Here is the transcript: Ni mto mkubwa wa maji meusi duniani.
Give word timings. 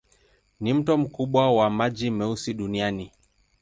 Ni 0.61 0.73
mto 0.73 0.97
mkubwa 0.97 1.53
wa 1.55 1.69
maji 1.69 2.11
meusi 2.11 2.53
duniani. 2.53 3.11